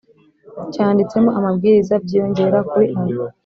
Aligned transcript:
cyanditsemo 0.73 1.29
amabwiriza 1.39 1.93
byiyongera 2.03 2.57
kuri 2.69 2.85
aya 3.01 3.17